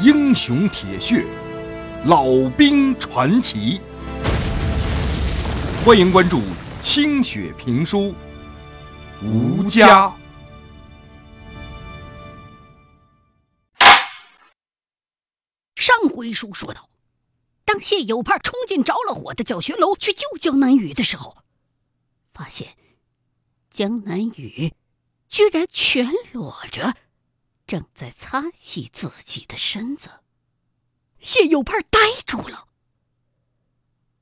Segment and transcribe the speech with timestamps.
[0.00, 1.26] 英雄铁血，
[2.04, 3.80] 老兵传奇。
[5.84, 6.40] 欢迎关注
[6.80, 8.14] 清雪评书
[9.26, 10.06] 《吴家》。
[15.74, 16.88] 上回书说到，
[17.64, 21.38] 当谢有盼冲进着了火的教学楼去救江南雨的时候，
[22.32, 22.68] 发现
[23.68, 24.72] 江南雨
[25.28, 26.94] 居然全裸着。
[27.68, 30.08] 正在擦洗自己的身子，
[31.20, 32.66] 谢有盼呆住了。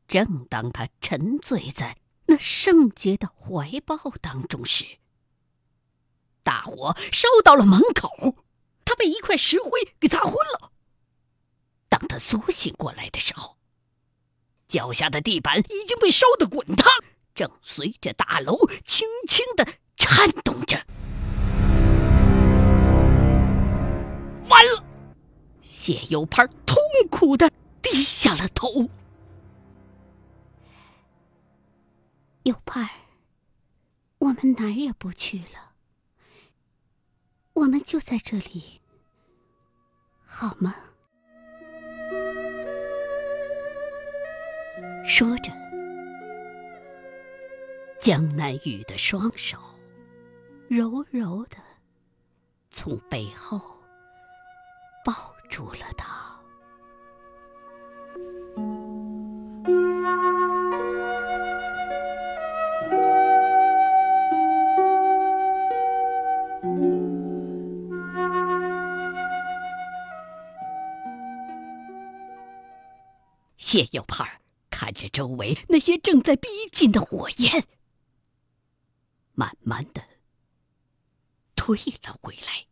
[0.09, 1.97] 正当他沉醉在
[2.27, 4.99] 那圣洁的怀抱当中时，
[6.43, 8.45] 大火烧到了门口，
[8.85, 9.71] 他被一块石灰
[10.01, 10.73] 给砸昏了。
[11.89, 13.57] 当他苏醒过来的时候，
[14.67, 16.91] 脚下的地板已经被烧得滚烫，
[17.33, 20.85] 正随着大楼轻轻的颤动着。
[24.57, 24.83] 完了，
[25.61, 26.79] 谢有盼痛
[27.11, 27.51] 苦的
[27.83, 28.89] 低下了头。
[32.45, 32.89] 有盼，
[34.17, 35.75] 我们哪儿也不去了，
[37.53, 38.81] 我们就在这里，
[40.25, 40.75] 好吗？
[45.07, 45.53] 说着，
[48.01, 49.59] 江南雨的双手
[50.67, 51.59] 柔柔的
[52.71, 53.76] 从背后。
[73.67, 77.67] 谢有盼看着周围那些正在逼近的火焰，
[79.33, 80.05] 慢慢的
[81.57, 82.67] 退了回来。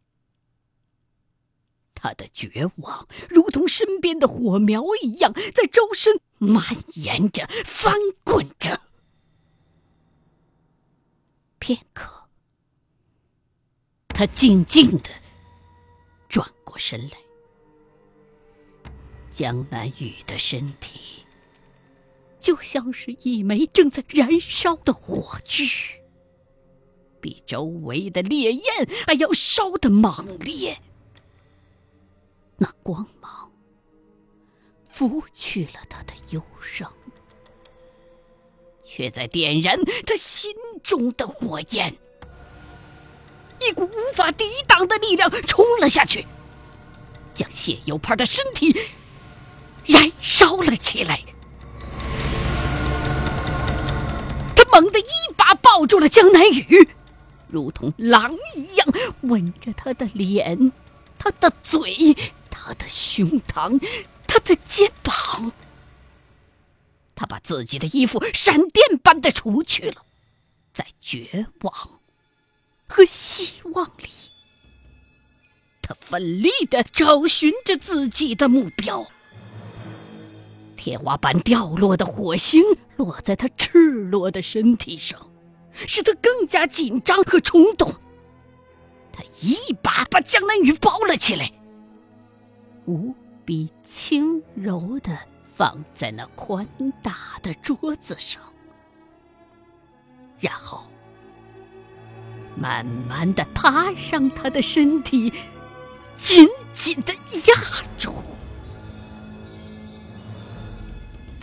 [1.94, 6.62] 他的绝望如同身边的火苗一样，在周身蔓
[6.94, 8.80] 延着、翻滚着。
[11.58, 12.28] 片刻，
[14.06, 15.10] 他静静的
[16.28, 17.23] 转过身来。
[19.34, 21.24] 江南雨的身体
[22.38, 25.66] 就像是一枚正在燃烧的火炬，
[27.20, 28.64] 比周围的烈焰
[29.04, 30.78] 还要烧得猛烈。
[32.58, 33.50] 那光芒
[34.88, 36.92] 拂去了他的忧伤，
[38.84, 41.92] 却在点燃他心中的火焰。
[43.60, 46.24] 一股无法抵挡的力量冲了下去，
[47.32, 48.72] 将谢有盼的身体
[49.86, 51.20] 燃烧了起来。
[54.54, 56.88] 他猛地一把抱住了江南雨，
[57.48, 58.88] 如同狼一样
[59.22, 60.72] 吻着他的脸，
[61.18, 62.16] 他的嘴。
[62.56, 63.78] 他的胸膛，
[64.26, 65.52] 他的肩膀，
[67.14, 70.02] 他把自己的衣服闪电般的除去了，
[70.72, 71.74] 在绝望
[72.86, 74.08] 和希望里，
[75.82, 79.06] 他奋力的找寻着自己的目标。
[80.76, 82.62] 天花板掉落的火星
[82.96, 85.30] 落在他赤裸的身体上，
[85.72, 87.94] 使他更加紧张和冲动。
[89.12, 91.50] 他一把把江南雨抱了起来。
[92.86, 93.14] 无
[93.44, 95.16] 比轻柔的
[95.54, 96.68] 放在那宽
[97.02, 98.42] 大的桌子上，
[100.40, 100.84] 然后
[102.56, 105.32] 慢慢的爬上他的身体，
[106.14, 107.54] 紧紧的压
[107.98, 108.12] 住。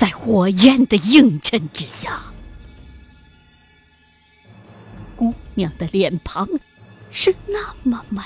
[0.01, 2.19] 在火焰的映衬之下，
[5.15, 6.49] 姑娘的脸庞
[7.11, 8.19] 是那么美。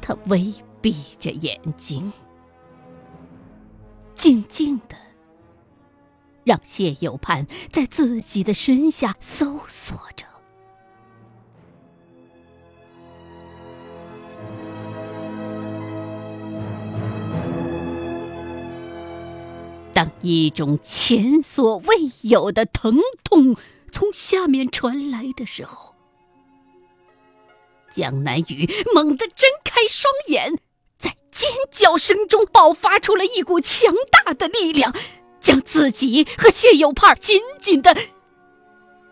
[0.00, 2.12] 他微闭着眼睛，
[4.14, 4.96] 静静的
[6.44, 10.31] 让谢有盼在自己的身下搜索着。
[20.22, 23.56] 一种前所未有的疼痛
[23.90, 25.94] 从下面传来的时候，
[27.92, 30.58] 江南雨猛地睁开双眼，
[30.96, 34.94] 在尖叫声中爆发出了一股强大的力量，
[35.40, 37.96] 将自己和谢有盼紧紧的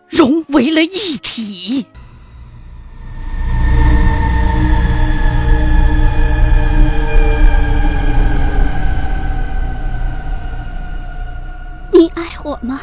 [0.07, 1.85] 融为了一体。
[12.43, 12.81] 我吗？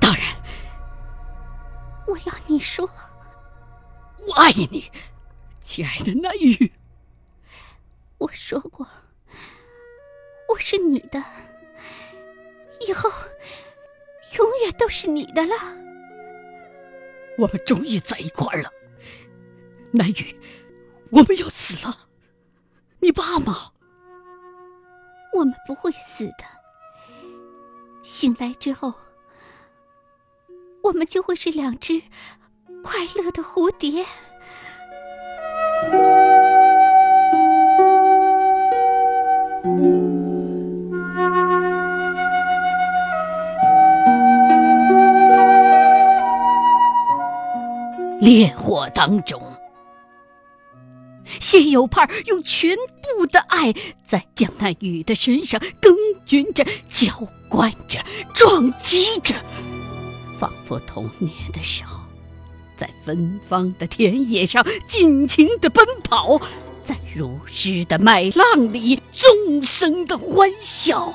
[0.00, 0.22] 当然。
[2.06, 2.88] 我要你说。
[4.26, 4.90] 我爱你，
[5.60, 6.72] 亲爱的南雨，
[8.18, 8.86] 我说过，
[10.48, 11.22] 我是你的，
[12.80, 13.08] 以后
[14.36, 15.54] 永远都是你的了。
[17.38, 18.72] 我们终于在一块儿了，
[19.92, 20.36] 南雨，
[21.10, 21.96] 我们要死了，
[22.98, 23.72] 你怕吗？
[25.34, 26.44] 我们不会死的，
[28.06, 28.94] 醒来之后，
[30.84, 32.00] 我们就会是两只
[32.84, 34.06] 快乐的蝴蝶。
[48.20, 49.42] 烈火当中，
[51.40, 52.76] 谢有盼用拳
[53.16, 53.72] 部的爱
[54.04, 55.94] 在江南雨的身上耕
[56.28, 57.12] 耘着、浇
[57.48, 58.00] 灌着、
[58.34, 59.34] 撞击着，
[60.38, 62.00] 仿佛童年的时候，
[62.76, 66.40] 在芬芳的田野上尽情的奔跑，
[66.84, 71.14] 在如诗的麦浪里纵声的欢笑，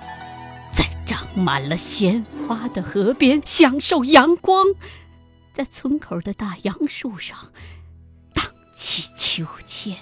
[0.76, 4.66] 在长满了鲜花的河边享受阳光。
[5.54, 7.38] 在村口的大杨树上
[8.34, 9.98] 荡起秋千，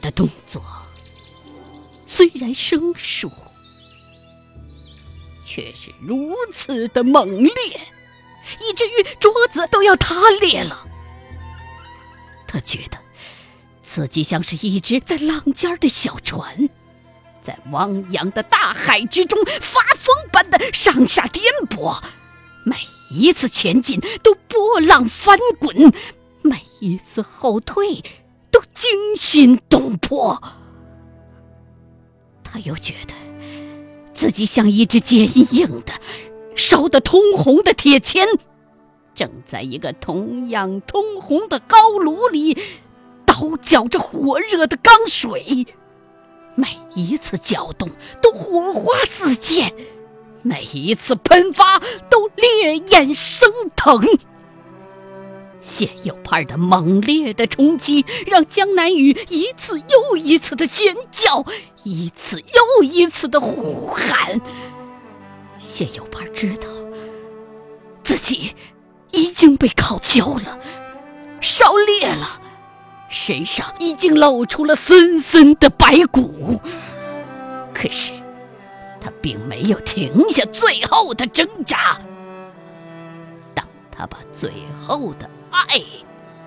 [0.00, 0.62] 的动作
[2.06, 3.30] 虽然生疏，
[5.46, 7.80] 却是如此的猛烈，
[8.60, 10.86] 以至于桌子都要塌裂了。
[12.48, 12.98] 他觉得
[13.82, 16.68] 自己像是一只在浪尖的小船。
[17.42, 21.98] 在汪洋的大海之中，发疯般的上下颠簸，
[22.64, 22.76] 每
[23.10, 25.92] 一次前进都波浪翻滚，
[26.42, 28.02] 每一次后退
[28.80, 30.42] 惊心动魄。
[32.42, 33.12] 他又觉得
[34.14, 35.92] 自己像一只坚硬的、
[36.56, 38.26] 烧得通红的铁钳，
[39.14, 42.56] 正在一个同样通红的高炉里
[43.26, 45.66] 倒搅着火热的钢水。
[46.54, 47.90] 每一次搅动
[48.22, 49.74] 都火花四溅，
[50.40, 51.78] 每一次喷发
[52.08, 54.00] 都烈焰升腾。
[55.60, 61.44] 谢有盼的猛烈的冲击，让江南雨一次又一次的尖叫，
[61.84, 64.40] 一次又一次的呼喊。
[65.58, 66.66] 谢有盼知道
[68.02, 68.54] 自己
[69.10, 70.58] 已经被烤焦了，
[71.40, 72.40] 烧裂了。
[73.10, 76.60] 身上已经露出了森森的白骨，
[77.74, 78.12] 可是
[79.00, 82.00] 他并没有停下最后的挣扎。
[83.52, 85.82] 当他把最后的爱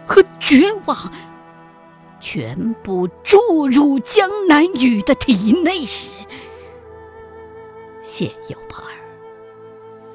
[0.05, 1.11] 和绝望
[2.19, 6.17] 全部注入江南雨的体内时，
[8.01, 8.91] 谢有朋儿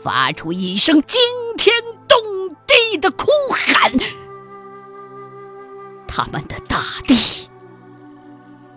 [0.02, 1.20] 发出一声惊
[1.56, 1.74] 天
[2.06, 2.18] 动
[2.66, 3.92] 地的哭喊。
[6.06, 7.48] 他们的大地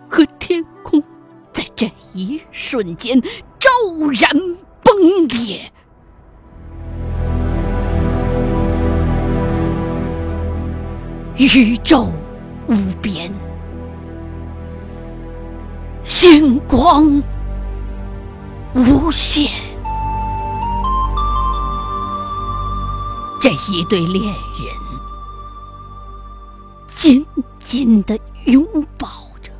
[0.08, 1.02] 和天空，
[1.52, 3.20] 在这一瞬间
[3.58, 3.70] 骤
[4.12, 4.30] 然
[4.82, 5.72] 崩裂，
[11.36, 12.12] 宇宙
[12.68, 13.32] 无边，
[16.02, 17.22] 星光
[18.74, 19.50] 无限，
[23.40, 24.82] 这一对恋人。
[26.88, 27.26] 紧
[27.58, 28.64] 紧的拥
[28.96, 29.08] 抱
[29.40, 29.50] 着，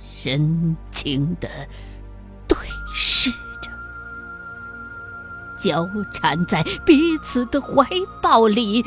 [0.00, 1.48] 深情的
[2.48, 2.56] 对
[2.94, 3.30] 视
[3.60, 3.70] 着，
[5.58, 7.86] 交缠在彼此的怀
[8.22, 8.82] 抱里，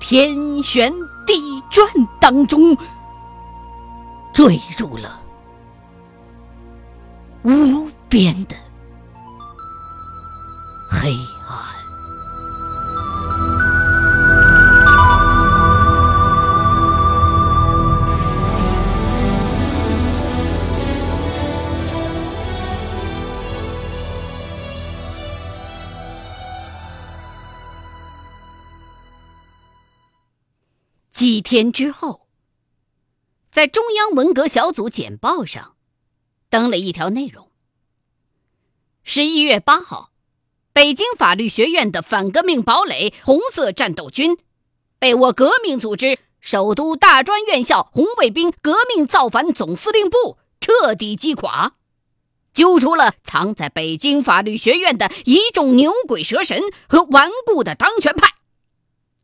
[0.00, 0.92] 天旋
[1.26, 1.86] 地转
[2.18, 2.76] 当中
[4.32, 5.20] 坠入了
[7.44, 8.56] 无边的
[10.88, 11.10] 黑
[11.46, 11.79] 暗。
[31.50, 32.28] 天之后，
[33.50, 35.74] 在中央文革小组简报上
[36.48, 37.50] 登了一条内容：
[39.02, 40.12] 十一月八号，
[40.72, 44.38] 北京法律学院的反革命堡垒——红色战斗军，
[45.00, 51.74] 被我革命组织首都大专院校红卫兵革命造反总司令部彻底击垮，
[52.54, 58.34] 揪出了藏在北京法律学院的一众牛鬼蛇神和顽固的当权派。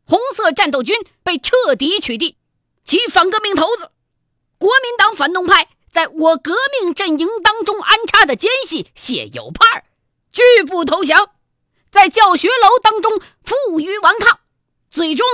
[0.07, 2.35] 红色战斗军被彻底取缔，
[2.85, 3.91] 其反革命头子、
[4.57, 9.83] 国民党反动派在我革命阵营当中安插的奸细谢有盼
[10.31, 11.31] 拒不投降，
[11.91, 14.39] 在教学楼当中负隅顽抗，
[14.89, 15.27] 最终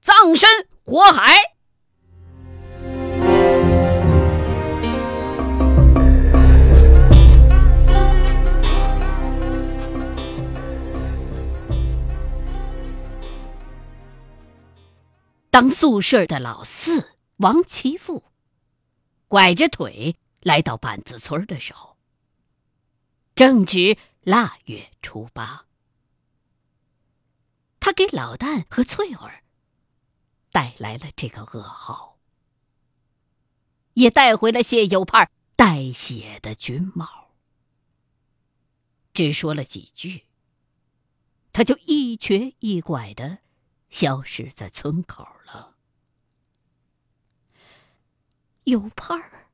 [0.00, 1.53] 葬身火海。
[15.54, 18.24] 当宿舍的老四王其富
[19.28, 21.96] 拐着腿来到板子村的时候，
[23.36, 25.66] 正值腊月初八。
[27.78, 29.44] 他给老旦和翠儿
[30.50, 32.18] 带来了这个噩耗，
[33.92, 37.30] 也带回了谢有盼带血的军帽。
[39.12, 40.24] 只说了几句，
[41.52, 43.43] 他就一瘸一拐的。
[43.94, 45.76] 消失在村口了。
[48.64, 49.46] 有盼儿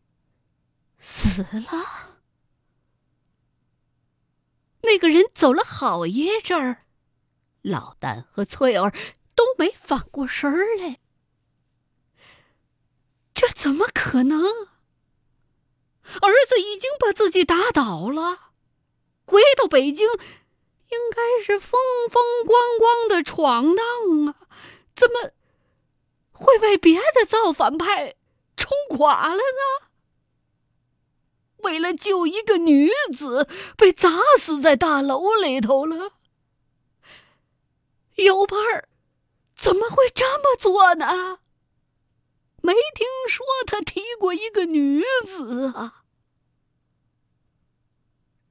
[0.98, 2.22] 死了。
[4.80, 6.86] 那个人走了好一阵儿，
[7.60, 8.90] 老旦和翠儿
[9.34, 11.00] 都没反过神儿来。
[13.34, 14.42] 这怎么可能？
[14.42, 18.52] 儿子已经把自己打倒了，
[19.26, 20.08] 回到北京。
[20.90, 21.80] 应该是风
[22.10, 23.84] 风光光的闯荡
[24.26, 24.34] 啊，
[24.94, 25.30] 怎么
[26.32, 28.14] 会被别的造反派
[28.56, 29.88] 冲垮了呢？
[31.58, 36.12] 为了救一个女子，被砸死在大楼里头了。
[38.16, 38.88] 有盼儿
[39.54, 41.38] 怎么会这么做呢？
[42.62, 45.99] 没听说他提过一个女子啊。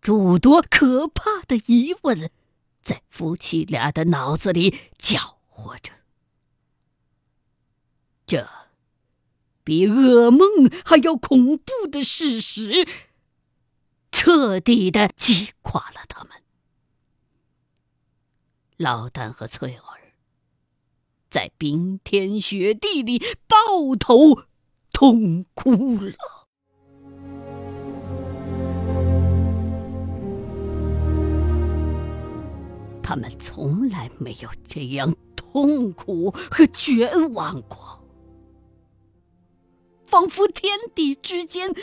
[0.02, 2.32] 诸多可怕的疑问，
[2.82, 5.92] 在夫妻俩的脑子里搅和着。
[8.26, 8.48] 这
[9.64, 12.88] 比噩梦还要恐怖的事实，
[14.12, 16.32] 彻底的击垮了他们。
[18.78, 20.14] 老旦和翠儿
[21.30, 24.48] 在冰天雪地里抱头
[24.94, 26.39] 痛哭了。
[33.10, 38.08] 他们从来没有这样痛苦和绝望过，
[40.06, 41.74] 仿佛天地之间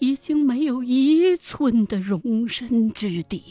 [0.00, 3.44] 已经没有一寸的容身之地。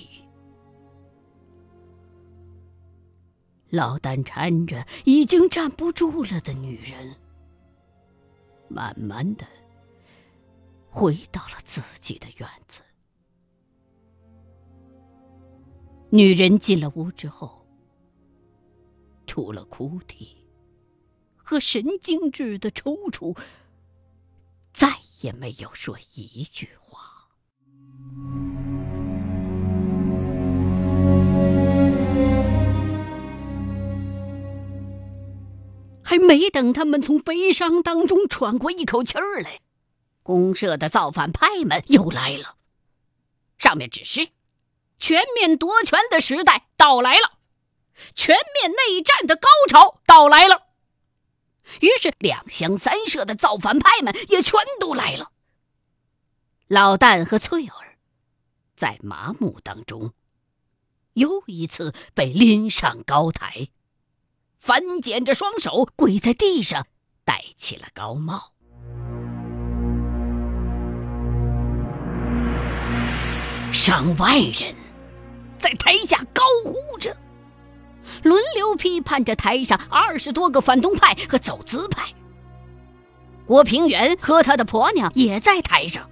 [3.70, 7.16] 老旦搀着已经站不住了的女人，
[8.68, 9.48] 慢慢的
[10.90, 12.82] 回到了自己的院子。
[16.16, 17.68] 女人进了屋之后，
[19.28, 20.38] 除了哭啼
[21.36, 23.38] 和神经质的抽搐，
[24.72, 24.88] 再
[25.22, 27.28] 也没有说一句话。
[36.02, 39.60] 还没等他们从悲伤当中喘过一口气儿来，
[40.24, 42.56] 公社的造反派们又来了，
[43.58, 44.30] 上面指示。
[45.06, 47.38] 全面夺权的时代到来了，
[48.16, 50.64] 全面内战的高潮到来了。
[51.80, 55.32] 于是，两乡三社的造反派们也全都来了。
[56.68, 58.00] 老旦和翠儿
[58.76, 60.12] 在麻木当中，
[61.14, 63.68] 又一次被拎上高台，
[64.58, 66.88] 反剪着双手跪在地上，
[67.24, 68.54] 戴起了高帽。
[73.72, 74.84] 上万人。
[75.58, 77.16] 在台下高呼着，
[78.24, 82.10] 轮流批判着台上二十多个反动派和走资派。
[83.46, 86.10] 郭平原和他的婆娘也在台上，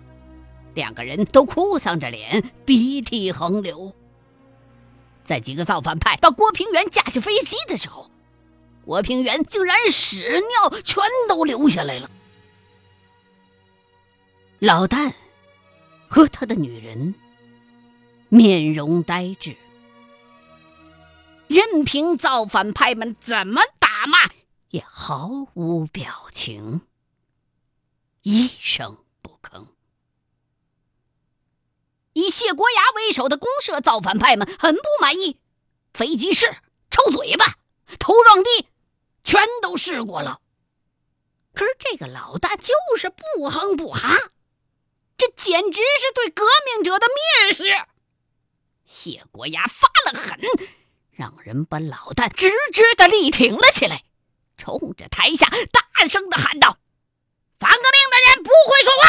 [0.74, 3.94] 两个人都哭丧着脸，鼻涕横流。
[5.24, 8.12] 在几个造反派把郭平原架起飞机的时候，
[8.86, 12.10] 郭平原竟然屎尿全都流下来了。
[14.60, 15.14] 老旦
[16.08, 17.16] 和他的女人。
[18.34, 19.56] 面容呆滞，
[21.46, 24.18] 任凭造反派们怎么打骂，
[24.72, 26.82] 也毫无表情，
[28.24, 29.68] 一声不吭。
[32.14, 35.38] 以谢国牙为首的公社造反派们很不满意，
[35.94, 36.56] 飞机试、
[36.90, 37.46] 抽嘴巴、
[38.00, 38.68] 头撞地，
[39.24, 40.42] 全都试过了。
[41.54, 44.18] 可是这个老大就是不哼不哈，
[45.18, 47.86] 这简直是对革命者的蔑视。
[48.86, 50.40] 谢国牙发了狠，
[51.12, 54.04] 让人把老旦直直的立挺了起来，
[54.58, 56.78] 冲着台下大声的喊道
[57.60, 59.08] ：“反革命的人不会说话，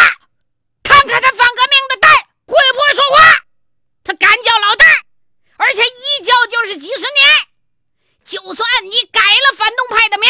[0.83, 2.09] 看看他反革命的代
[2.47, 3.45] 会不会说话？
[4.05, 4.85] 他敢叫老旦，
[5.57, 7.49] 而且一叫就是几十年。
[8.25, 10.29] 就算你改了反动派的名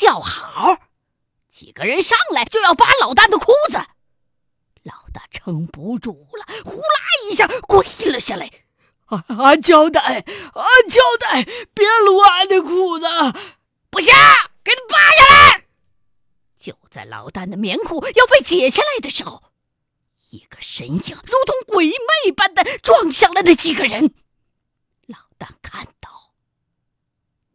[0.00, 0.78] 叫好，
[1.46, 3.76] 几个人上来就要扒老旦的裤子。
[4.82, 6.86] 老大撑不住了，呼啦
[7.28, 8.50] 一下跪了下来。
[9.40, 11.42] 俺交代，俺交代，
[11.74, 13.06] 别撸俺的裤子！
[13.90, 14.12] 不行，
[14.62, 15.64] 给他扒下来！
[16.56, 19.42] 就在老旦的棉裤要被解下来的时候，
[20.30, 24.14] 一个身影如同鬼魅般的撞向了那几个人。
[25.06, 26.32] 老旦看到，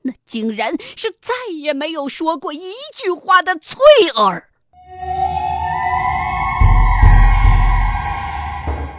[0.02, 3.80] 那竟然是再也没有说过一句话的翠
[4.16, 4.50] 儿。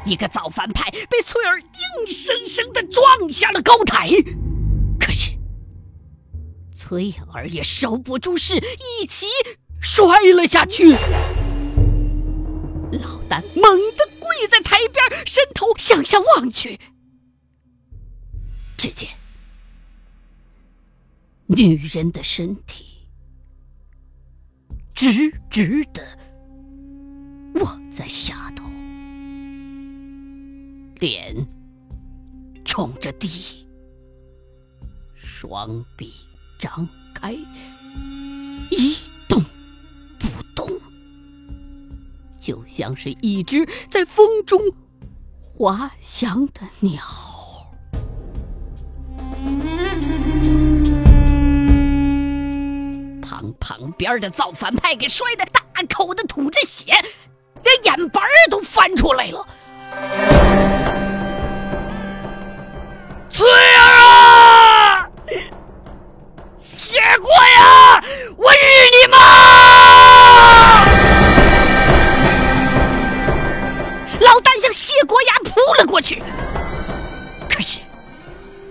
[0.06, 4.08] 一个造反派被翠儿硬生生的撞下了高台，
[5.00, 5.32] 可是
[6.76, 8.56] 翠儿也收不住势，
[9.00, 9.26] 一起
[9.80, 10.92] 摔了下去。
[12.92, 16.78] 老旦猛地跪在台边，伸头向下望去，
[18.76, 19.10] 只见
[21.46, 23.08] 女人的身体
[24.94, 26.00] 直直的
[27.54, 28.64] 卧在下头。
[30.98, 31.46] 脸
[32.64, 33.66] 冲着地，
[35.14, 36.10] 双臂
[36.58, 37.32] 张开，
[38.70, 38.96] 一
[39.28, 39.42] 动
[40.18, 40.70] 不动，
[42.40, 44.58] 就像是一只在风中
[45.38, 47.02] 滑翔的鸟。
[53.20, 55.60] 旁旁边的造反派给摔得大
[55.94, 56.90] 口的吐着血，
[57.62, 59.46] 连眼白儿都翻出来了。
[63.36, 65.06] 翠儿啊，
[66.58, 68.02] 谢国呀，
[68.38, 68.56] 我日
[68.92, 69.18] 你妈！
[74.20, 76.22] 老旦向谢国牙扑了过去，
[77.50, 77.78] 可是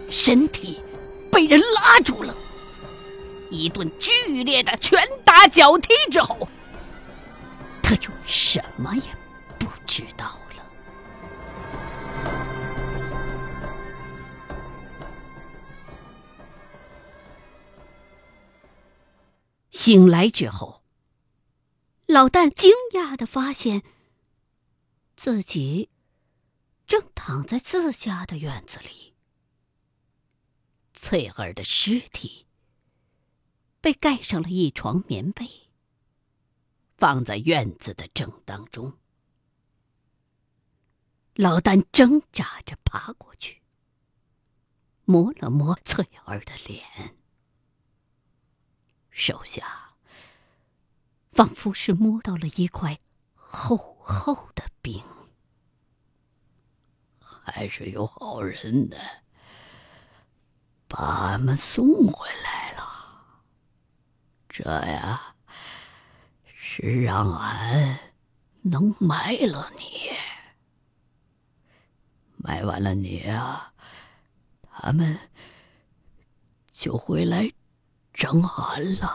[0.09, 0.81] 身体
[1.31, 2.33] 被人拉住了。
[3.51, 4.11] 一顿剧
[4.43, 6.49] 烈的拳打脚踢之后，
[7.83, 9.03] 他就什么也
[19.85, 20.81] 醒来之后，
[22.07, 23.83] 老旦惊讶的发现
[25.15, 25.91] 自己
[26.87, 29.13] 正躺在自家的院子里。
[30.91, 32.47] 翠儿的尸体
[33.79, 35.47] 被盖上了一床棉被，
[36.97, 38.97] 放在院子的正当中。
[41.35, 43.61] 老旦挣扎着爬过去，
[45.03, 47.15] 摸了摸翠儿的脸。
[49.15, 49.65] 手下
[51.31, 52.99] 仿佛是摸到了一块
[53.33, 55.01] 厚厚的冰，
[57.19, 58.97] 还是有好人的，
[60.89, 60.97] 把
[61.29, 63.45] 俺们送回来了。
[64.49, 65.35] 这呀，
[66.43, 67.97] 是让俺
[68.63, 70.11] 能埋了你，
[72.35, 73.73] 埋完了你啊，
[74.69, 75.17] 他们
[76.69, 77.49] 就回来。
[78.15, 79.11] 整俺了。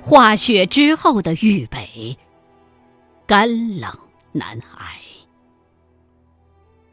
[0.00, 2.16] 化雪之后的豫北，
[3.26, 3.92] 干冷
[4.32, 4.98] 难挨，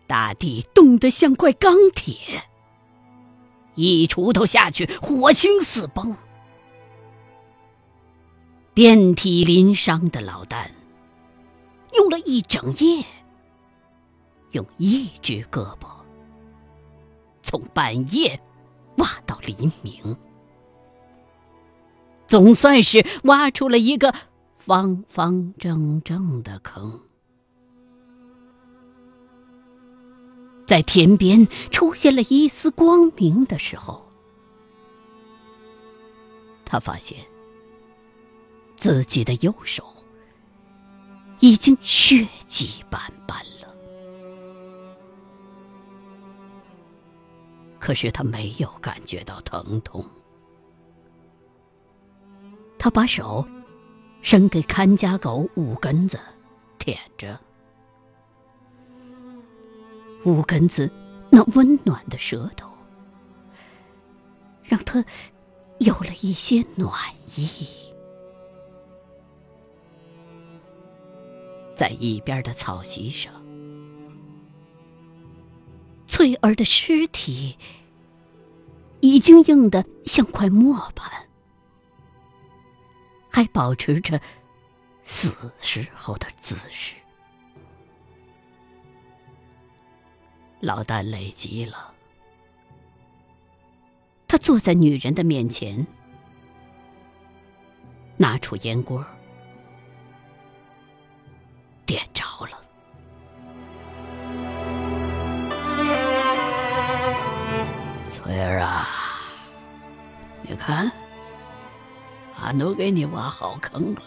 [0.06, 2.14] 大地冻得像块钢铁。
[3.76, 6.16] 一锄头下去，火星四崩。
[8.74, 10.70] 遍体鳞伤的老旦，
[11.94, 13.06] 用了一整夜，
[14.52, 15.88] 用一只胳膊
[17.42, 18.40] 从半夜
[18.98, 20.18] 挖到黎明，
[22.28, 24.14] 总算是挖出了一个
[24.58, 27.00] 方方正正的坑。
[30.66, 34.04] 在天边出现了一丝光明的时候，
[36.66, 37.20] 他发现
[38.76, 39.86] 自己的右手
[41.40, 43.68] 已经血迹斑斑了。
[47.80, 50.04] 可是他没有感觉到疼痛。
[52.80, 53.48] 他把手
[54.22, 56.20] 伸给看家狗五根子，
[56.80, 57.40] 舔着。
[60.26, 60.92] 五根子
[61.30, 62.68] 那温暖的舌头，
[64.64, 65.06] 让他
[65.80, 66.92] 有了一些暖
[67.38, 67.48] 意。
[71.76, 73.32] 在一边的草席上，
[76.08, 77.58] 翠儿的尸体
[79.02, 81.28] 已经硬得像块磨盘，
[83.30, 84.20] 还保持着
[85.04, 86.96] 死时候的姿势。
[90.66, 91.94] 老旦累极了，
[94.28, 95.86] 他坐在女人的面前，
[98.18, 99.06] 拿出烟锅，
[101.86, 102.60] 点着了。
[108.16, 108.88] 翠儿啊，
[110.42, 110.92] 你看，
[112.42, 114.02] 俺都给你挖好坑了，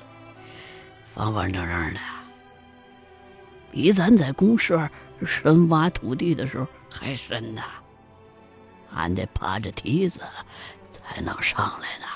[1.14, 2.00] 方方正正的，
[3.70, 4.90] 比咱在公社
[5.26, 7.62] 深挖土地的时候还深呢。
[8.94, 10.20] 俺得爬着梯子
[10.90, 12.06] 才能上来呢。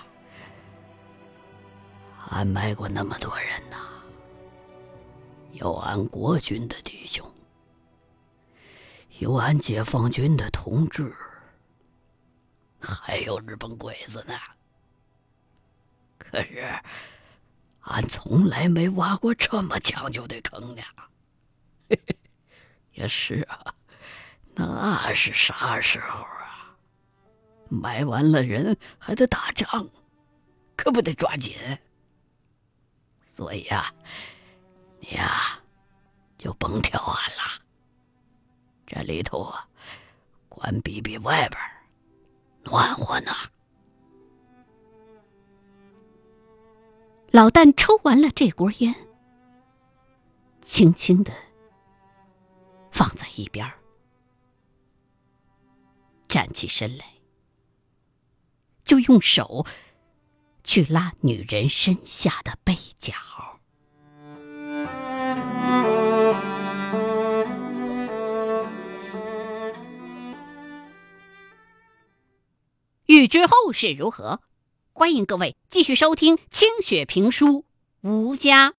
[2.31, 3.77] 俺埋过那么多人呐，
[5.53, 7.31] 有俺国军的弟兄，
[9.19, 11.15] 有俺解放军的同志。
[12.81, 14.35] 还有日本鬼子呢，
[16.19, 16.65] 可是
[17.81, 20.83] 俺从来没挖过这么讲究的坑呢。
[22.95, 23.75] 也是啊，
[24.55, 26.77] 那是啥时候啊？
[27.69, 29.89] 埋完了人还得打仗，
[30.77, 31.57] 可不得抓紧。
[33.27, 33.93] 所以呀，
[35.01, 35.59] 你呀
[36.37, 37.63] 就甭挑俺了。
[38.87, 39.67] 这里头啊，
[40.49, 41.59] 管比比外边。
[42.65, 43.33] 暖和呢。
[47.33, 48.95] 老旦抽完了这锅烟，
[50.61, 51.33] 轻轻的
[52.93, 53.69] 放在一边
[56.29, 57.05] 站起身来，
[58.85, 59.67] 就用手
[60.63, 63.13] 去拉女人身下的被角。
[73.07, 74.41] 欲知后事如何，
[74.93, 77.47] 欢迎各位继续收听清雪评书
[78.01, 78.75] 《吴家》。